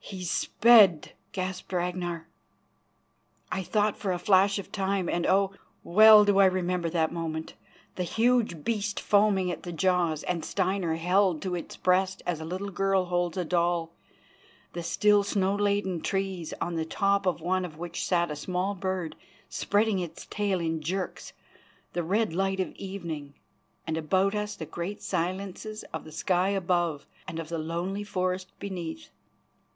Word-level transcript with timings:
"He's 0.00 0.30
sped!" 0.30 1.12
gasped 1.32 1.70
Ragnar. 1.70 2.26
I 3.52 3.62
thought 3.62 3.98
for 3.98 4.12
a 4.12 4.18
flash 4.18 4.58
of 4.58 4.72
time, 4.72 5.10
and 5.10 5.26
oh! 5.26 5.52
well 5.82 6.24
do 6.24 6.38
I 6.38 6.46
remember 6.46 6.88
that 6.88 7.12
moment: 7.12 7.52
the 7.96 8.02
huge 8.02 8.64
beast 8.64 8.98
foaming 8.98 9.50
at 9.50 9.62
the 9.64 9.72
jaws 9.72 10.22
and 10.22 10.42
Steinar 10.42 10.94
held 10.94 11.42
to 11.42 11.54
its 11.54 11.76
breast 11.76 12.22
as 12.24 12.40
a 12.40 12.46
little 12.46 12.70
girl 12.70 13.04
holds 13.04 13.36
a 13.36 13.44
doll; 13.44 13.92
the 14.72 14.82
still, 14.82 15.22
snow 15.22 15.54
laden 15.54 16.00
trees, 16.00 16.54
on 16.62 16.76
the 16.76 16.86
top 16.86 17.26
of 17.26 17.42
one 17.42 17.66
of 17.66 17.76
which 17.76 18.06
sat 18.06 18.30
a 18.30 18.36
small 18.36 18.74
bird 18.74 19.14
spreading 19.50 19.98
its 19.98 20.24
tail 20.30 20.60
in 20.60 20.80
jerks; 20.80 21.34
the 21.92 22.02
red 22.02 22.32
light 22.34 22.58
of 22.58 22.72
evening, 22.76 23.34
and 23.86 23.98
about 23.98 24.34
us 24.34 24.56
the 24.56 24.64
great 24.64 25.02
silences 25.02 25.82
of 25.92 26.04
the 26.04 26.10
sky 26.12 26.48
above 26.48 27.06
and 27.28 27.38
of 27.38 27.50
the 27.50 27.58
lonely 27.58 28.02
forest 28.02 28.50
beneath. 28.58 29.10